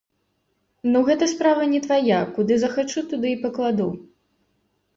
Ну, 0.93 1.03
гэта 1.09 1.27
справа 1.33 1.67
не 1.75 1.81
твая, 1.85 2.21
куды 2.39 2.59
захачу, 2.65 2.99
туды 3.15 3.27
і 3.37 3.37
пакладу. 3.47 3.87